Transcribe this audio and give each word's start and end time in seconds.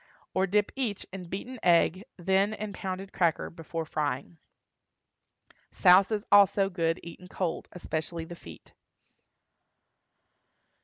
Or 0.33 0.47
dip 0.47 0.71
each 0.75 1.05
in 1.13 1.25
beaten 1.29 1.59
egg, 1.61 2.05
then 2.17 2.55
in 2.55 2.73
pounded 2.73 3.13
cracker, 3.13 3.51
before 3.51 3.85
frying. 3.85 4.39
Souse 5.71 6.09
is 6.11 6.25
also 6.31 6.71
good 6.71 6.99
eaten 7.03 7.27
cold, 7.27 7.67
especially 7.71 8.25
the 8.25 8.33
feet. 8.35 8.73